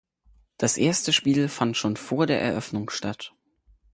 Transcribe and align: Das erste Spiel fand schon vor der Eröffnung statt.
Das 0.57 0.77
erste 0.77 1.13
Spiel 1.13 1.47
fand 1.47 1.77
schon 1.77 1.95
vor 1.95 2.25
der 2.25 2.41
Eröffnung 2.41 2.89
statt. 2.89 3.35